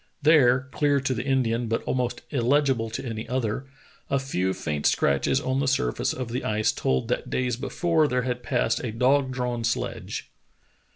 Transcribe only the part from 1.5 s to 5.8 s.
but almost illegible to any other, a few faint scratches on the